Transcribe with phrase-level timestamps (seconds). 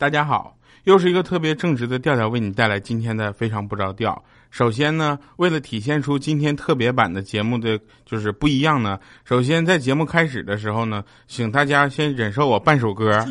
[0.00, 4.24] 大家好，又是一个特别正直的调调为你带来今天的非常不着调。
[4.50, 13.22] 首先呢，为了体现出今天特别版的节目的就是不一样呢，首先在节目开始的时候呢，请大家先忍受我半首歌，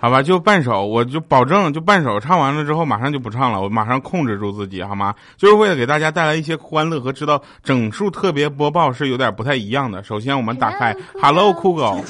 [0.00, 5.14] 好吧，就半首，我就保证就半首唱完了之后马上就不唱了，我马上控制住自己，好吗？
[5.36, 10.02] 就是为了给大家带来一些欢乐和知道整数特别播报是有点不太一样的。
[10.02, 12.02] 首先我们打开 Hello 酷狗。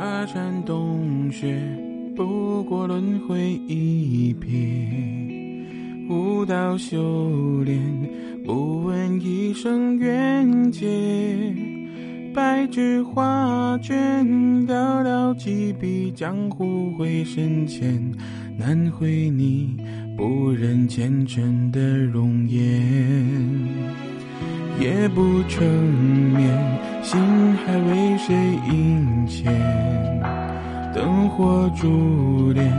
[0.00, 1.58] 夏蝉冬雪，
[2.14, 4.46] 不过轮回一瞥；
[6.08, 7.82] 舞刀修炼，
[8.46, 10.86] 不问一生缘劫。
[12.32, 14.24] 白纸画卷，
[14.68, 18.00] 寥寥几笔，江湖会深浅，
[18.56, 19.76] 难绘你
[20.16, 22.62] 不忍前尘的容颜。
[24.78, 25.66] 夜不成
[26.36, 26.56] 眠，
[27.08, 27.18] 心
[27.64, 28.36] 还为谁
[28.70, 29.50] 萦牵？
[30.94, 32.70] 灯火珠帘，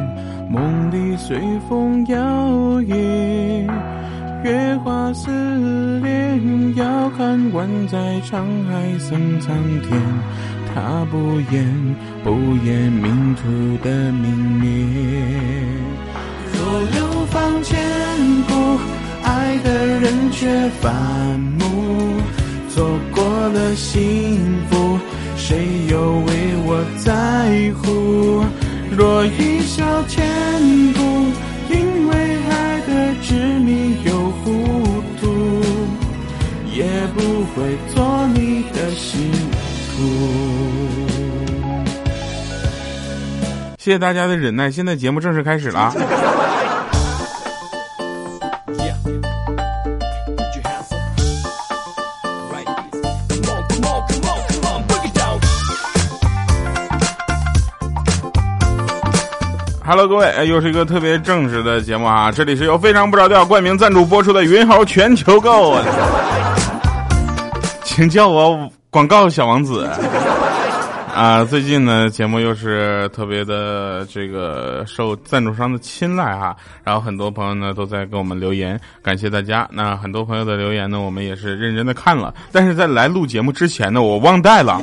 [0.52, 2.16] 梦里随风摇
[2.82, 2.94] 曳。
[4.44, 10.00] 月华似莲，遥看万载沧海僧苍天。
[10.76, 12.30] 他不言，不
[12.64, 13.50] 言命途
[13.84, 14.70] 的明灭。
[16.54, 17.80] 若流芳千
[18.48, 18.54] 古，
[19.24, 20.94] 爱的人却反
[21.58, 21.59] 目。
[23.75, 24.39] 幸
[24.70, 25.00] 福，
[25.38, 26.34] 谁又为
[26.66, 28.44] 我在乎？
[28.95, 30.26] 若一笑千
[30.94, 31.00] 古，
[31.73, 32.14] 因为
[32.50, 34.11] 爱的执迷又
[34.44, 35.61] 糊涂，
[36.73, 36.84] 也
[37.16, 37.22] 不
[37.53, 39.32] 会做你的幸
[39.92, 40.04] 福。
[43.77, 45.94] 谢谢大家的忍耐，现在节目正式开始了。
[59.89, 62.32] Hello，各位，又是一个特别正式的节目啊！
[62.32, 65.76] 这里是由非常不着调冠名赞助播出的云猴全球购，
[67.83, 69.89] 请叫我广告小王子
[71.16, 71.44] 啊！
[71.44, 79.67] 最近呢，节目又是特别的这个受赞助商的青睐哈，然后很多朋友呢都在给我们留言，感谢大家。
[79.71, 84.80] 那很多朋友的留言呢，我们也是认真的看了，但是在来录节目之前呢，我忘带了。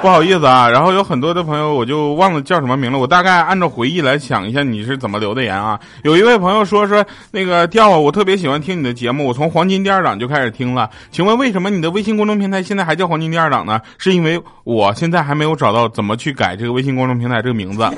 [0.00, 5.78] 不好意思啊，然后有很多的朋友我就忘了叫什么名了，我大概按照回忆来想一下你是怎么留的言啊。
[6.02, 10.88] 有一位朋友说说那个调啊，我特别喜欢听你的节目，我从黄金第二档就开始听了。
[11.10, 13.80] 请问为什么你的微信公众平台现在还叫黄金第二档呢？
[13.98, 17.88] 是因为我现在还没有找到怎么去改这个微信公众平台这个名字。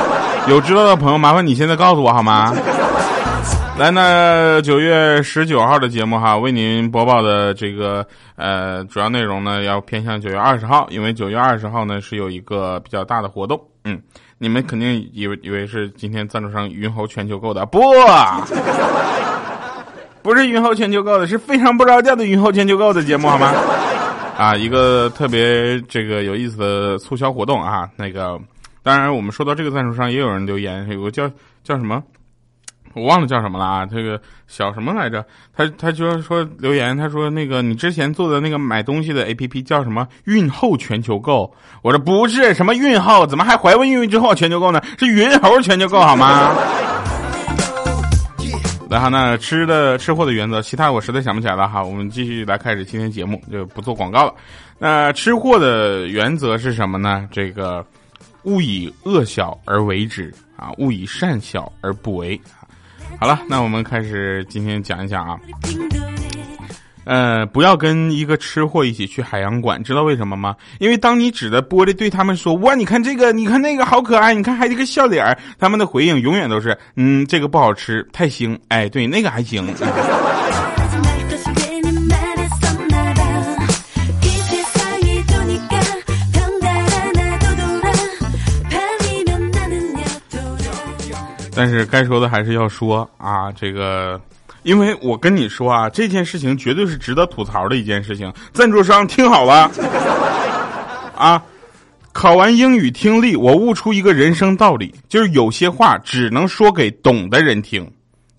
[0.48, 2.54] 有知道的朋友，麻烦你现在告诉我好吗？
[3.80, 13.58] 来，那九月十九号的节目哈，为您播报的这个呃主要内容呢，要偏向九月二十号，因为九月二十号呢是有一个比较大的活动。
[13.84, 13.98] 嗯，
[14.36, 17.80] 你们肯定以为以为是今天赞助商云猴全球购的，不，
[20.20, 23.50] 不是云猴全球购的，是非常不着调的云猴全球购的节目好吗？
[24.36, 28.38] 啊，一个特别这个有意思的促销活动啊，那个
[28.82, 31.26] 当然我们说到这个赞助商，也有人留言，有个叫
[31.64, 32.02] 叫什么？
[32.94, 33.86] 我忘了叫什么了啊？
[33.86, 35.24] 这个小什么来着？
[35.56, 40.06] 他他就是说留言，他说那个你之前做的那个买东西的 A P P 叫什么？
[40.24, 41.52] 孕后全球购。
[41.82, 44.82] 我说不是什么孕后，怎么还怀孕孕之后全球购呢？
[44.98, 46.54] 是云猴全球购好吗？
[48.88, 51.80] 来哈，那吃的吃货的原则，其他我实在想不起来了哈。
[51.80, 54.34] 我们继续来开始今天节目，就不做广告了。
[54.80, 57.28] 那吃货的原则是什么呢？
[57.30, 57.86] 这个
[58.42, 62.40] 勿以恶小而为之啊，勿以善小而不为。
[63.20, 65.38] 好了，那我们开始今天讲一讲啊，
[67.04, 70.56] 呃，不要跟一个吃货一起去海洋馆，知道为什么吗？
[70.78, 78.58] 因为当你指着玻璃对他们说“哇，你看这个，你看那个，好可爱，你看还这个笑脸儿”，他们的回应永远都是“嗯，这个不好吃，太腥”。
[78.68, 79.66] 哎，对，那个还行。
[91.60, 94.18] 但是该说的还是要说啊，这个，
[94.62, 98.32] 因为我跟你说啊，这件事情绝对是值得吐槽的一件事情。
[98.54, 99.70] 赞助商听好了，
[101.14, 101.42] 啊，
[102.12, 107.86] 考完英语听力，我悟出一个人生道理，就是有些话只能说给懂的人听。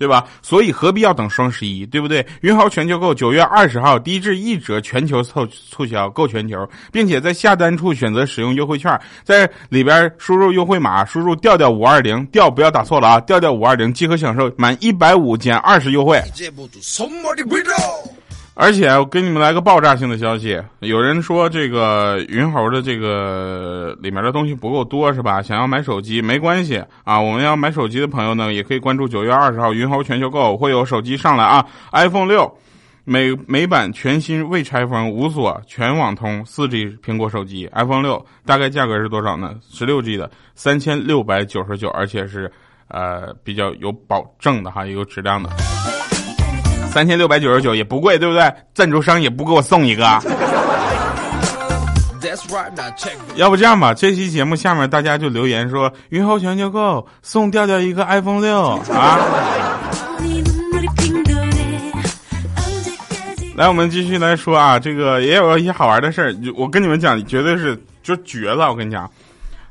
[0.01, 0.25] 对吧？
[0.42, 2.25] 所以何必要等双十一，对不对？
[2.42, 16.19] 云豪全球购九月二十号低至一折全球促促销，购全球，并且在下单处选择使用优惠券，在里边输入优惠码，输入调调五二零，调不要打错了啊，调调五二零即可享受满一百五减二十优惠。
[18.53, 25.42] 而且我给你们来个爆炸性的消息，有人说这个云猴的这个里面的东西不够多是吧？
[25.42, 32.57] 想要买手机没关系啊，我们要买手机的朋友呢，也可以关注九月二十号云猴全球购会有手机上来啊，iPhone 六
[33.06, 39.56] 美美版全新未拆封无锁全网通四 G 苹果手机 iPhone 六大概价格是多少呢？
[39.71, 42.51] 十六 G 的三千六百九十九，而且是
[42.89, 45.50] 呃比较有保证的哈，有质量的。
[46.91, 48.53] 三千六百九十九也不贵，对不对？
[48.73, 50.03] 赞助商也不给我送一个。
[53.35, 58.61] 要不这样吧，这期节目下面大家就留言说“云猴全球购送调调一个 iPhone 六”
[58.93, 59.19] 啊。
[63.55, 66.35] 来，我们继续来说啊，这个也有一些好玩的事儿。
[66.55, 68.69] 我跟你们讲，绝对是就绝了。
[68.69, 69.09] 我跟你讲，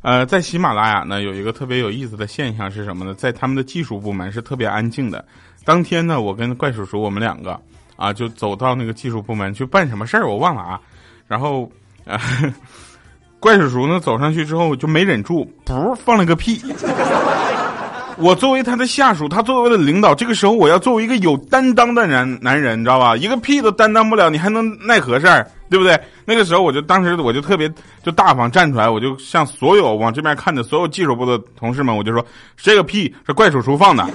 [0.02, 3.14] 呃，在喜马拉雅呢，有一个特别有意思的现象是什么呢？
[3.14, 5.24] 在他们的技术部门是特别安静的。
[5.64, 7.60] 当天呢，我跟怪叔叔我们两个
[7.96, 10.80] 啊，就走到那个技术部门去办什么事儿，我忘了啊。
[11.28, 11.70] 然后，
[13.38, 16.60] 怪叔叔呢走上去之后就没忍住，噗放了个屁。
[18.18, 23.16] 我作为他的下属，他作为的领导，这个时候我要作为一个有担当的男男人，你知道吧？
[23.16, 25.98] 一个屁都担当不了，你还能奈何事儿，对不对？
[26.26, 27.72] 那个时候我就当时我就特别
[28.02, 32.22] 就大方站出来，我就向所有往这边看的所有技术部的同事们，我就说
[32.58, 34.06] 这个屁是怪叔叔放的。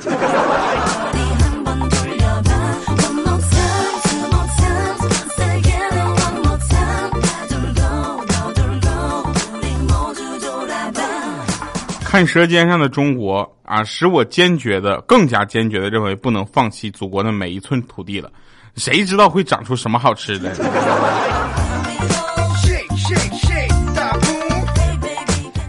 [12.15, 18.31] 看舌尖上的中国啊，使我坚决的、更加坚决的认为不能放弃祖国的每一寸土地了。
[18.77, 20.55] 谁知道会长出什么好吃的？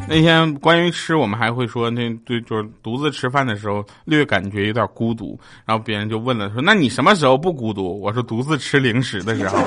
[0.09, 5.37] 那天关于吃，我们还会说，那对，就是独自吃饭的时候，略感觉有点孤独。
[5.65, 9.59] 然后别人就问了，说：“那你什么时候不孤独？”我说：“独自吃零食的时候。”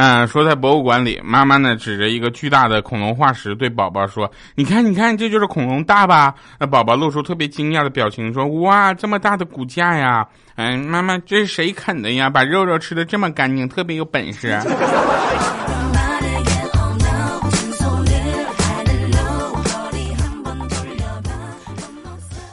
[0.00, 10.24] 嗯，说在博物馆里，妈妈呢指着一个巨大的恐龙化石对宝宝说：“你看，你看，这就是恐龙大吧？”那宝宝露出特别惊讶的表情，说：“哇，这么大的骨架呀！
[10.54, 12.30] 嗯，妈妈，这是谁啃的呀？
[12.30, 14.56] 把肉肉吃的这么干净，特别有本事。”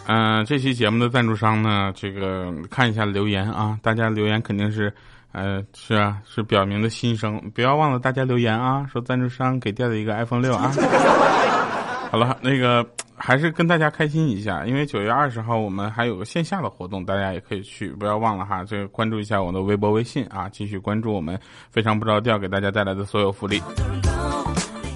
[0.07, 4.91] 嗯，这期节目的赞助商呢，这个看一下留言啊，大家留言肯定是。
[5.35, 10.71] 呃，是啊，是表明的心声，不要忘了大家留言啊，说赞助商给掉的一个 iPhone 六啊。
[12.09, 12.87] 好了，那个
[13.17, 21.37] 还是跟大家开心一下，因为九月二十号我们还有个线下的活动，大家也可以去，不要忘了哈，这个关注一下我的微博、微信啊，继续关注我们
[21.69, 23.61] 非常不着调给大家带来的所有福利。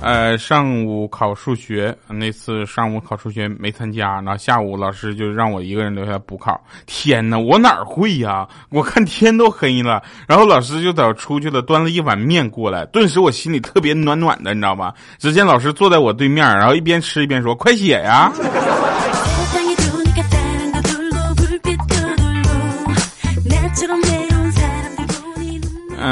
[0.01, 6.59] 呃，上午考数学，那次上午考数学没参加，然后下午老师就让我一个人留下补考。
[6.85, 8.47] 天呐，我哪会呀？
[8.69, 14.93] 我看天都黑了，然后老师就早出去了，端了一碗面过来，顿时我心里特别暖暖的，你知道吗？
[15.17, 18.31] 只见老师坐在我对面，然后一边吃一边说：“快写呀！”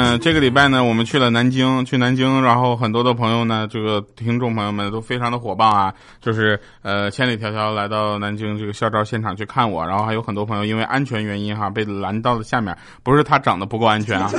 [0.08, 14.30] 嗯，这个礼拜呢，我们去了南京，去南京，然后很多的朋友呢，这个听众朋友们都非常的火爆啊，就是呃千里迢迢来到南京这个校招现场去看我，然后还有很多朋友因为安全原因哈被拦到了下面，不是他长得不够安全啊，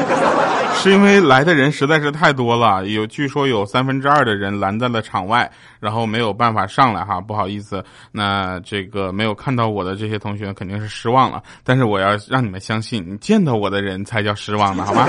[0.81, 5.49] 是因为来的人实在是太多了，有据说有三分之二的人拦在了场外，
[5.81, 7.83] 然后没有办法上来哈，不好意思，
[8.13, 15.05] 那这个没有看到我的这些同学肯定是失望了，但是我要让你们相信，你见到我的人才叫失望的，好吗？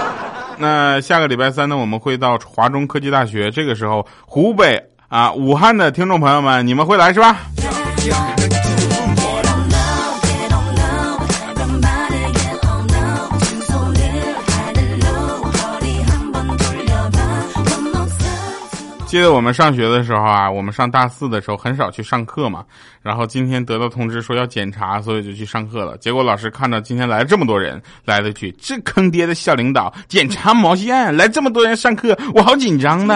[0.58, 3.50] 那下个礼拜三呢，我们会到华中科技大学。
[3.50, 7.36] 这个时候，湖北啊，武汉的听众朋友们，你们会来是吧？
[19.12, 22.64] 记得我们上学的时候啊，我们上大四的时候很少去上课嘛。
[23.02, 25.98] 然后今天得到通知说要检查，所以就去上课了。
[25.98, 31.14] 结果老师看到今天来了这么多人，来了句：“这坑爹的校领导，检查毛线？
[31.14, 33.14] 来这么多人上课，我好紧张呢。”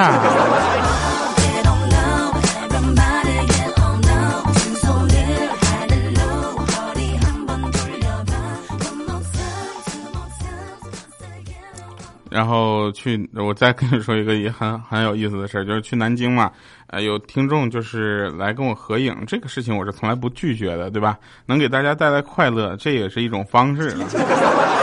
[12.36, 16.50] 然后去，我再跟你说一个也很很有意思的事儿，就是去南京嘛，
[16.88, 21.16] 呃，有听众就是来跟我合影，这个事情我是从来不拒绝的，对吧？
[21.46, 23.96] 能给大家带来快乐，这也是一种方式，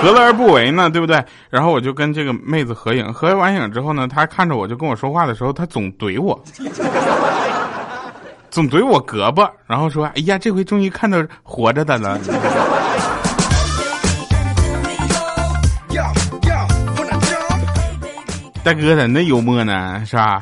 [0.01, 0.89] 何乐而不为呢？
[0.89, 1.23] 对不对？
[1.51, 6.43] 然后我就跟这个妹子合影，合完影之后呢，她看着我就跟我说话的时候，她总怼我，
[8.49, 12.19] 总怼我胳膊，然后说：“哎呀，这回终于看到活着的了。”
[18.63, 20.03] 大哥咋那幽默呢？
[20.05, 20.41] 是吧？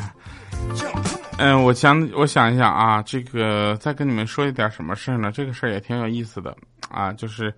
[1.38, 5.32] 嗯，我想我想一想啊，这个再跟你们说一点什么事儿呢？
[5.34, 6.56] 这个事儿也挺有意思的
[6.92, 7.52] 啊，就是，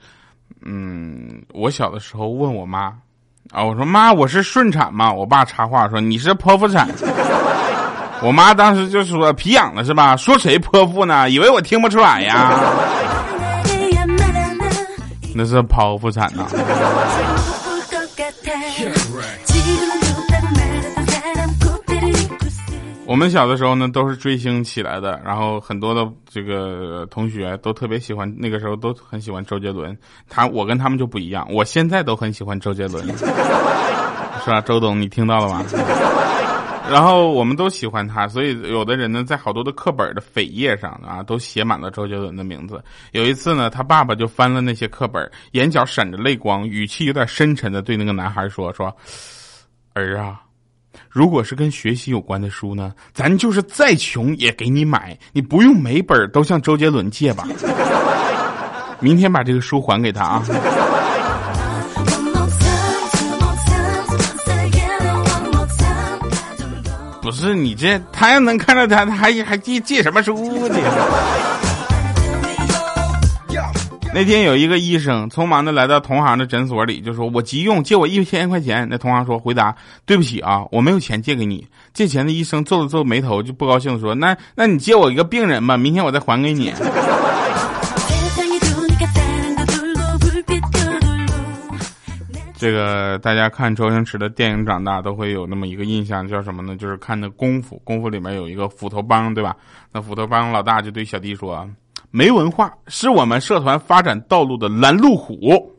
[0.66, 2.94] 嗯，我小的时候问我妈
[3.52, 5.12] 啊，我说妈，我是顺产吗？
[5.12, 6.88] 我爸插话说你是剖腹产。
[8.22, 10.16] 我妈当时就说皮痒了是吧？
[10.16, 11.30] 说谁剖腹呢？
[11.30, 12.58] 以为我听不出来呀？
[15.36, 16.46] 那是剖腹产呐。
[23.06, 29.96] 我们小的时候呢，都是追星起来的，然后很多的这个同学都特别喜欢，那个时候都很喜欢周杰伦。
[30.30, 33.26] 他我跟他们就不一样，我现在都很喜欢周杰伦，是
[34.50, 34.62] 吧？
[34.62, 35.66] 周董，你听到了吗？
[36.90, 42.82] 然后我们都喜欢他，所以有的人呢，在好多的课本的扉页上啊，都写满了周杰伦的名字。
[43.12, 48.96] 有一次呢，他爸爸就翻了那些课本，眼角闪着泪光，语气有点深沉的对那个男孩说：“说
[49.94, 50.40] 儿啊。”
[51.10, 57.48] 如果是跟学习有关的书呢，咱就是再穷也给你买，你不用每本都向周杰伦借吧。
[59.00, 60.44] 明天把这个书还给他啊。
[67.22, 70.76] 不是你这，他要能看到他，他还还借借什么书呢？
[74.16, 86.72] 那天有一个医生匆忙的来到同行的诊所里，就说：“我急用，借我一千块钱。”那同行说：“回答，对不起啊，我没有钱借给你。”借钱的医生皱了皱眉头，就不高兴说：“那那你借我一个病人吧，明天我再还给你。
[92.56, 96.78] ”这个大家看周星驰的电影长大都会有那么一个印象，叫什么呢？
[96.78, 99.56] 就是看的功夫，功夫里面有一个斧头帮，对吧？
[99.92, 101.68] 那斧头帮老大就对小弟说。
[102.16, 105.74] 没文化是我们社团发展道路的拦路虎，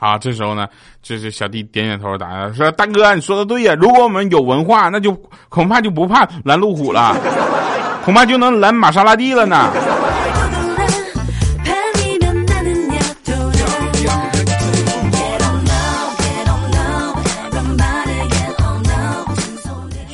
[0.00, 0.68] 啊，这时候呢，
[1.02, 5.16] 这是小弟点点头，答说：“大哥，你说的对呀，如果我们有文化，那就
[5.48, 7.16] 恐怕就不怕拦路虎了，
[8.04, 9.72] 恐怕就能拦玛莎拉蒂了呢。”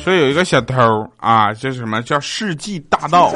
[0.01, 0.73] 说有一个小偷
[1.17, 3.33] 啊，这是什么叫世纪大盗？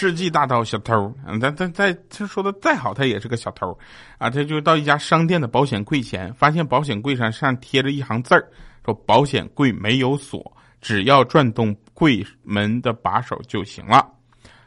[0.00, 3.78] 世纪大盗小偷，嗯，他他他他说的再好，他也是个小偷，
[4.16, 8.48] 啊，他就到一家商店的保险柜前，发现保险柜上上贴着一行字儿，
[8.82, 10.40] 说保险柜没有锁，
[10.80, 14.06] 只要转动柜门的把手就行了。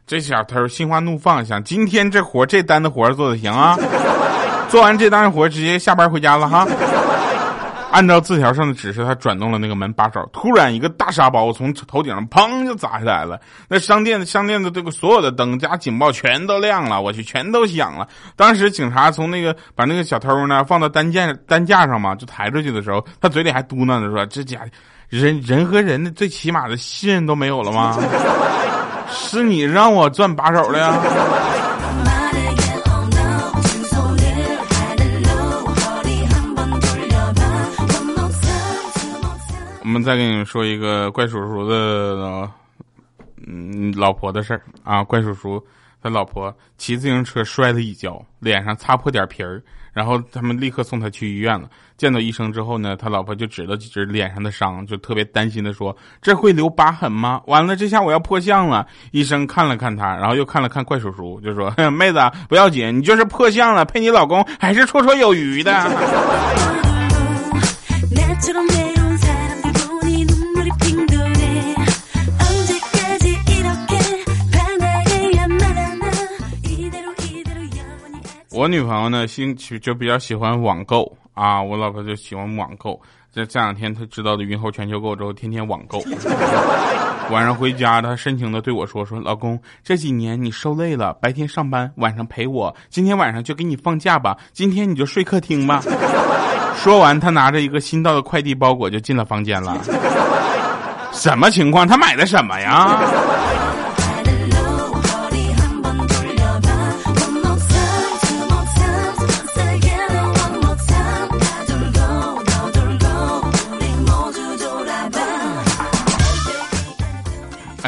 [0.06, 3.76] 这小偷心花怒放，想今天这活这单的活做的行啊，
[4.70, 6.68] 做完这单活直接下班回家了哈。
[7.94, 13.40] 按照字条上的指示，他转动了那个门把手，突然一个大沙包从头顶上砰就砸下来了。
[13.68, 18.08] 那商店的商店的这个所有的灯加警报全都亮了，我去，全都响了。
[18.36, 24.62] 当时警察从那个把那个小偷呢放到担架担架上嘛，就抬出去的时候，他嘴里还嘟囔着说：“这家
[25.08, 27.96] 人人和人的最起码的信任都没有了吗？
[29.12, 31.00] 是你让我转把手的呀？”
[39.94, 42.50] 我们再跟你们说一个怪叔叔的，
[43.46, 45.04] 嗯，老婆的事儿啊。
[45.04, 45.64] 怪叔叔
[46.02, 49.62] 他老婆骑自行车摔了一跤，脸上擦破点皮儿，
[49.94, 51.70] 然后他们立刻送他去医院了。
[51.96, 57.40] 见到医生之后呢，他老婆就指了指脸上的伤，就特别担心的说：“这会留疤痕吗？
[57.46, 62.20] 完了，这下我要破相了。”医生看了看他，然后又看了看怪叔叔，就说：“妹子
[62.50, 65.72] 不要紧，你就是破相了，陪你老公还是绰绰有余的。
[78.56, 83.02] ”我女朋友呢，兴趣就比较喜欢网购啊，我老婆就喜欢网购。
[83.34, 85.98] 这这两天她知道的云猴全球购之后，天天网购。
[87.32, 95.82] 晚上回家，她深情的对我说：“说老公，这几年你受累了，白天上班，晚上陪我，今天晚上就给你放假吧，今天你就睡客厅吧。”
[96.78, 99.76] 说完，她拿着一个新到的快递包裹就进了房间了。
[101.12, 101.88] 什么情况？
[101.88, 103.00] 她买的什么呀？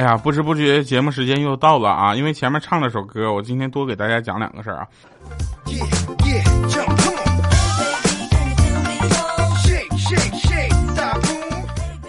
[0.06, 2.14] 呀，不知不觉节目时间又到了啊！
[2.14, 4.86] 因为前面唱了首歌，我今天多给大家讲两个事儿啊。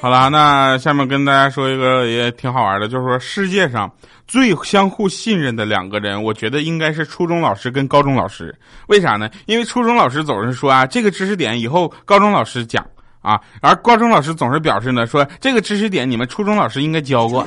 [0.03, 3.91] 好了，那下面跟大家说一个也挺好玩的，就是说世界上
[4.29, 8.55] 最相互信任的两个人，我觉得应该是初中老师跟高中老师。
[8.89, 9.31] 为啥呢？
[9.47, 12.87] 因为初中老师总是说啊，这个知识点以后高中老师讲
[13.27, 17.45] 啊，而高中老师总是表示呢，说这个知识点你们初中老师应该教过。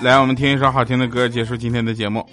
[0.00, 2.26] 来，我们听一首好听的歌，结束今天的节目。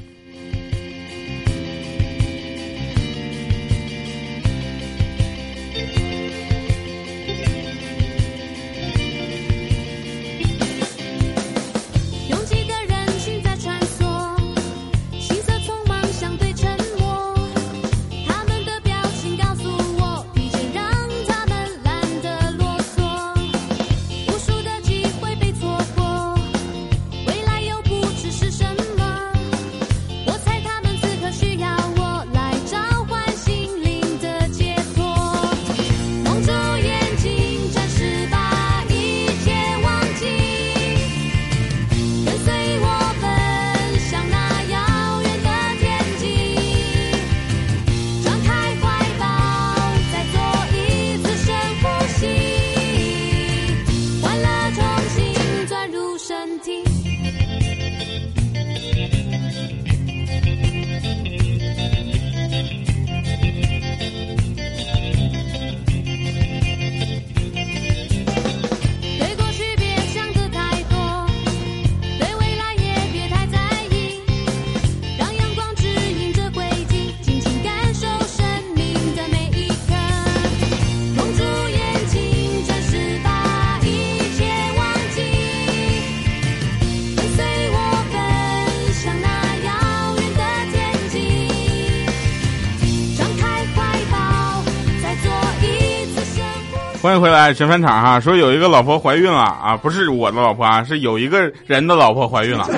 [97.10, 98.19] 欢迎回来，神饭场哈。
[98.19, 102.69] 说有一个老婆怀孕了啊，不是我的老婆啊，是有一个人的老婆怀孕了。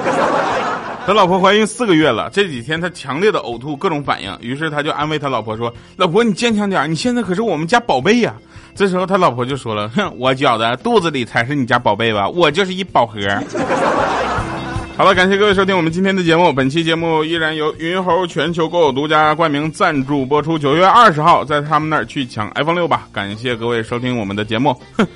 [1.06, 4.34] 他老婆怀孕四个月了，这几天他强烈的呕吐，各种反应。
[4.40, 8.34] 于是他就安慰他老婆说：“老婆，你坚强点，你现在可是我们家宝贝呀。”
[8.74, 13.20] 这时候他老婆就说了：“哼，我觉得肚子里才是你家宝贝吧，我就是一宝盒。”
[14.98, 16.54] 好了，感谢各位收听我们今天的节目。
[16.54, 20.60] 本期节目依然由云猴全球购独家冠名赞助播出。
[20.60, 23.08] 九月二十号在他们那儿去抢 iPhone 六吧！
[23.12, 24.80] 感谢各位收听我们的节目。
[24.96, 25.08] 哼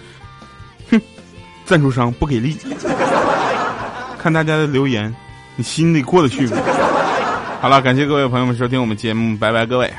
[0.90, 1.02] 哼，
[1.66, 2.58] 赞助商不给力。
[4.18, 5.14] 看大家的留言，
[5.56, 6.58] 你心里过得去吗？
[7.62, 9.94] 好了，感谢各位朋友们收听我们节目，拜拜，各位。